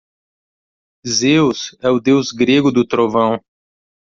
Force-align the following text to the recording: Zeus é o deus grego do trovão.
Zeus 1.07 1.77
é 1.79 1.87
o 1.89 1.99
deus 1.99 2.31
grego 2.31 2.71
do 2.71 2.83
trovão. 2.83 3.39